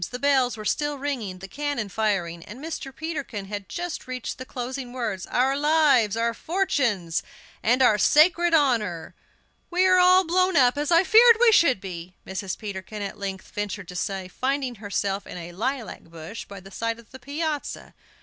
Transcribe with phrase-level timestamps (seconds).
[0.09, 2.91] The bells were still ringing, the cannon firing, and Mr.
[2.91, 7.21] Peterkin had just reached the closing words: "Our lives, our fortunes,
[7.61, 9.13] and our sacred honor."
[9.69, 12.57] "We are all blown up, as I feared we should be," Mrs.
[12.57, 16.97] Peterkin at length ventured to say, finding herself in a lilac bush by the side
[16.97, 17.93] of the piazza.